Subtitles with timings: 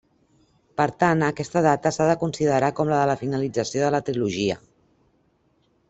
[0.79, 4.61] Per tant, aquesta data s'ha de considerar com la de la finalització de la trilogia.